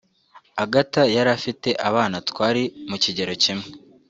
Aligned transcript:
Agatha 0.63 1.01
yari 1.15 1.29
afite 1.37 1.69
abana 1.89 2.17
twari 2.29 2.63
mu 2.89 2.97
kigero 3.03 3.33
kimwe 3.43 3.67